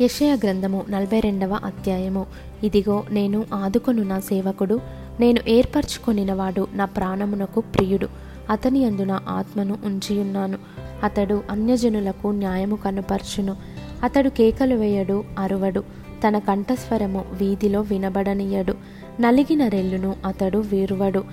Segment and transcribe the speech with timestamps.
[0.00, 2.26] యషయ గ్రంథము నలభై రెండవ అధ్యాయము.
[2.62, 4.80] ఇదిగో నేను ఆదుకొను నా సేవకుడు
[5.20, 8.08] నేను ఏర్పరచుకొనినవాడు నా ప్రాణమునకు ప్రియుడు.
[8.50, 10.58] అతని అందున ఆత్మను ఉంచియున్నాను.
[11.02, 13.56] అతడు అన్యజనులకు న్యాయము కనుపర్చును.
[14.02, 15.84] అతడు కేకలు వేయడు అరువడు.
[16.28, 18.74] తన కంఠస్వరము వీధిలో వినబడనీయడు.
[19.20, 21.24] నలిగిన రెల్లును అతడు వీరువడు.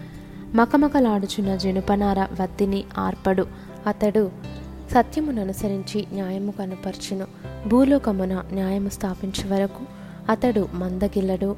[0.55, 3.47] మకమకలాడుచున్న జనుపనార వత్తిని ఆర్పడు.
[3.87, 4.31] అతడు
[4.91, 7.54] సత్యమును అనుసరించి న్యాయము కనుపర్చును.
[7.67, 9.83] భూలోకమున న్యాయము స్థాపించే వరకు
[10.29, 11.55] అతడు మందగిల్లడు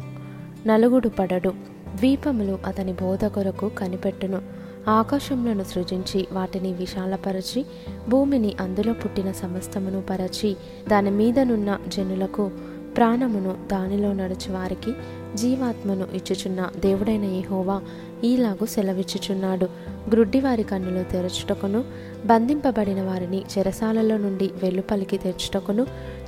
[0.67, 1.49] నలుగుడు పడడు.
[1.95, 4.41] ద్వీపములు అతని బోధ కొరకు కనిపెట్టును.
[4.87, 7.65] ఆకాశములను సృజించి వాటిని విశాలపరచి
[8.09, 10.55] భూమిని అందులో పుట్టిన సమస్తమును పరచి
[10.87, 12.51] దాని మీదనున్న జనులకు
[12.97, 14.91] ప్రాణమును దానిలో నడుచు వారికి
[15.35, 17.81] జీవాత్మను ఇచ్చుచున్న దేవుడైన యహోవా
[18.23, 19.65] ఈలాగు సెలవిచ్చుచున్నాడు.
[20.09, 21.83] గ్రుడ్డివారి కన్నులు తెరచుటకును
[22.25, 25.83] బంధింపబడిన వారిని చెరసాలలో నుండి వెలుపలికి తెచ్చుటకును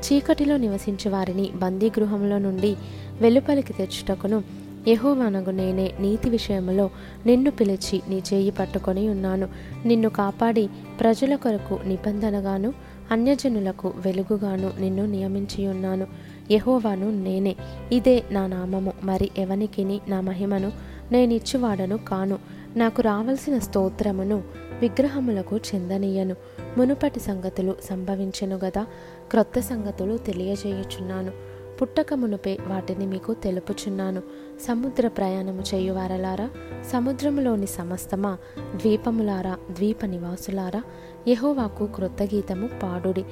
[0.06, 2.76] చీకటిలో నివసించే వారిని బందీగృహంలో నుండి
[3.22, 4.44] వెలుపలికి తెచ్చుటకును
[4.88, 6.90] యహోవానగు నేనే నీతి విషయంలో
[7.26, 9.50] నిన్ను పిలిచి నీ చేయి పట్టుకొని ఉన్నాను.
[9.86, 12.74] నిన్ను కాపాడి ప్రజల కొరకు నిబంధనగాను
[13.12, 16.08] అన్యజనులకు వెలుగుగాను నిన్ను నియమించి ఉన్నాను.
[16.52, 17.56] యహోవాను నేనే.
[17.92, 18.94] ఇదే నా నామము.
[19.04, 20.72] మరి ఎవనికిని నా మహిమను
[21.12, 22.40] నేనిచ్చువాడను కాను.
[22.76, 24.44] నాకు రావలసిన స్తోత్రమును
[24.82, 26.36] విగ్రహములకు చెందనీయను.
[26.78, 28.86] మునుపటి సంగతులు సంభవించెను గదా
[29.32, 31.32] క్రొత్త సంగతులు తెలియజేయుచున్నాను.
[31.82, 34.22] పుట్టక మునుపే వాటిని మీకు తెలుపుచున్నాను.
[34.68, 36.50] సముద్ర ప్రయాణము చేయువారలారా?
[36.94, 38.38] సముద్రములోని సమస్తమా?
[38.76, 39.58] ద్వీపములారా?
[39.72, 40.84] ద్వీప నివాసులారా?
[41.28, 43.26] యహోవాకు క్రొత్త గీతము పాడుడి.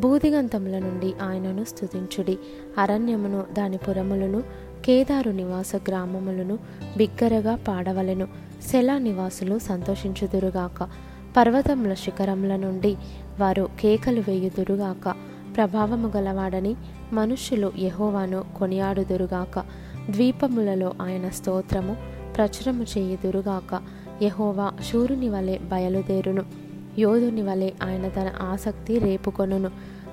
[0.00, 2.38] భూదిగంతముల నుండి ఆయనను స్తుతించుడి.
[2.78, 4.42] అరణ్యమును దాని పురములను
[4.84, 6.58] కేదారు నివాస గ్రామములను
[6.96, 8.28] బిగ్గరగా పాడవలెను.
[8.70, 10.88] సెలా నివాసులు సంతోషించుదురుగాక.
[11.36, 12.96] పర్వతముల శిఖరముల నుండి
[13.40, 15.14] వారు కేకలు వేయుదురుగాక.
[15.56, 16.76] ప్రభావము గలవాడని
[17.12, 19.58] మనుష్యులు యహోవాను కొనియాడుదురుగాక.
[20.10, 21.96] ద్వీపములలో ఆయన స్తోత్రము
[22.36, 23.80] ప్రచురము చేయుదురుగాక.
[24.22, 26.61] యహోవా శూరుని వలె బయలుదేరును.
[26.98, 29.70] యోధుని వలె ఆయన తన ఆసక్తి రేపుకొనును.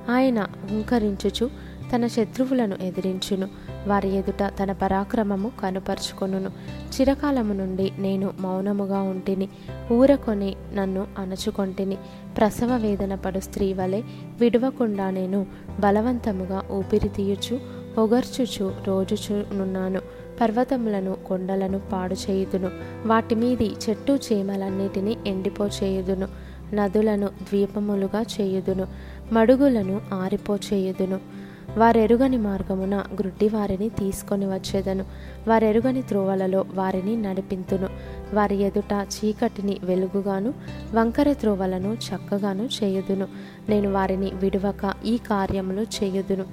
[0.10, 1.50] ఆయన హుంకరించుచు
[1.96, 3.50] తన శత్రువులను ఎదిరించును.
[3.88, 6.50] వారి ఎదుట తన పరాక్రమము కనుపరుచుకొనును.
[6.80, 9.50] చిరకాలము నుండి నేను మౌనముగా ఉంటిని.
[9.94, 11.98] ఊరకొని నన్ను అణచుకొంటిని.
[12.38, 14.02] ప్రసవ వేదన పడు స్త్రీ వలె
[14.40, 15.46] విడవకుండా నేను
[15.80, 17.60] బలవంతముగా ఊపిరి తీయుచు
[17.98, 20.02] ఒగర్చుచు రోజుచునున్నాను.
[20.42, 22.70] పర్వతములను కొండలను పాడు చేయుదును
[23.06, 26.28] వాటి మీది చెట్టు చీమలన్నిటినీ ఎండిపోచేయుదును.
[26.74, 28.88] నదులను ద్వీపములుగా చేయుదును
[29.32, 31.20] మడుగులను ఆరిపోచేయుదును.
[31.78, 35.06] వారెరుగని మార్గమున గ్రుడ్డి వారిని తీసుకొని వచ్చేదను.
[35.48, 37.90] వారెరుగని త్రోవలలో వారిని నడిపింతును.
[38.34, 40.54] వారి ఎదుట చీకటిని వెలుగుగాను
[40.94, 43.28] వంకర త్రోవలను చక్కగాను చేయుదును.
[43.70, 46.46] నేను వారిని విడువక ఈ కార్యములు చేయుదును.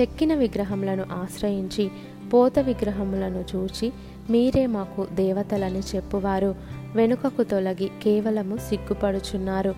[0.00, 1.90] చెక్కిన విగ్రహములను ఆశ్రయించి
[2.32, 3.92] పోత విగ్రహములను చూచి
[4.30, 6.54] మీరే మాకు దేవతలని చెప్పువారు.
[6.94, 9.74] వెనుకకు తొలగి కేవలము సిగ్గుపడుచున్నారు.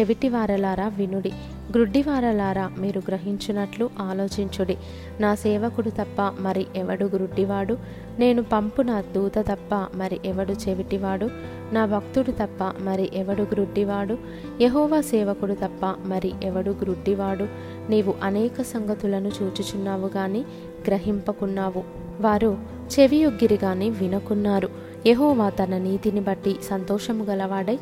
[0.00, 1.28] చెవిటివారలారా వినుడి.
[1.70, 4.76] గ్రుడ్డివారలారా మీరు గ్రహించినట్లు ఆలోచించుడి.
[5.20, 7.78] నా సేవకుడు తప్ప మరి ఎవడు గ్రుడ్డివాడు?
[8.18, 11.30] నేను పంపు నా దూత తప్ప మరి ఎవడు చెవిటివాడు?
[11.72, 14.18] నా భక్తుడు తప్ప మరి ఎవడు గ్రుడ్డివాడు?
[14.60, 17.46] యహోవా సేవకుడు తప్ప మరి ఎవడు గ్రుడ్డివాడు?
[17.90, 20.40] నీవు అనేక సంగతులను చూచుచున్నావు గాని
[20.86, 21.84] గ్రహింపకున్నావు.
[22.20, 24.68] వారు చెవియొగ్గిరిగాని వినుకున్నారు వినకున్నారు.
[25.06, 27.78] యహోవా తన నీతిని బట్టి సంతోషము గలవాడై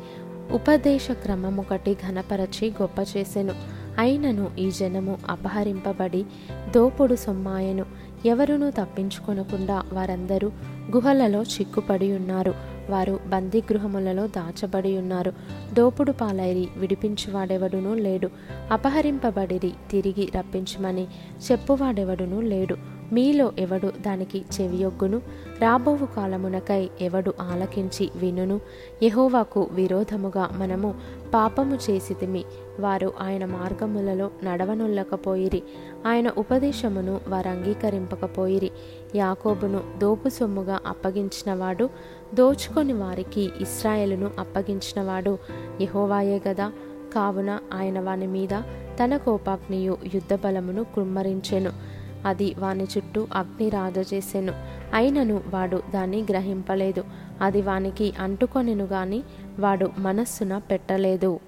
[0.52, 3.52] ఉపదేశ క్రమమొకటి ఘనపరచి గొప్ప చేసెను.
[3.98, 6.24] అయినను ఈ జనము అపహరింపబడి
[6.74, 7.84] దోపుడు సొమ్మాయను.
[8.26, 10.48] ఎవరునూ తప్పించుకొనకుండా వారందరూ
[10.96, 12.54] గుహలలో చిక్కుపడి ఉన్నారు.
[12.90, 15.32] వారు బందీగృహములలో దాచబడి ఉన్నారు.
[15.72, 18.30] దోపుడు పాలైరి విడిపించువాడెవడునూ లేడు.
[18.72, 21.06] అపహరింపబడిరి తిరిగి రప్పించమని
[21.52, 22.99] చెప్పువాడెవడునూ లేడు.
[23.12, 25.22] మీలో ఎవడు దానికి చెవియొగ్గును?
[25.60, 28.60] రాబోవు కాలమునకై ఎవడు ఆలకించి వినును?
[29.02, 30.94] యహోవాకు విరోధముగా మనము
[31.34, 32.44] పాపము చేసితిమి.
[32.80, 35.62] వారు ఆయన మార్గములలో నడవనొల్లకపోయిరి.
[36.06, 38.70] ఆయన ఉపదేశమును వారు అంగీకరింపకపోయిరి
[39.14, 41.90] యాకోబును దోపు సొమ్ముగా అప్పగించినవాడు
[42.34, 45.38] దోచుకొని వారికి ఇస్రాయేలును అప్పగించినవాడు
[45.80, 46.72] యహోవాయే గదా.
[47.14, 48.62] కావున ఆయన వాని మీద
[49.04, 51.99] తన కోపాగ్నియు యుద్ధ బలమును కుమ్మరించెను.
[52.26, 54.52] అది వాని చుట్టూ అగ్ని రాజచేసెను
[54.94, 57.04] అయినను వాడు దాన్ని గ్రహింపలేదు.
[57.40, 59.22] అది వానికి అంటుకొనెను గాని
[59.58, 61.40] వాడు మనస్సున పెట్టలేదు.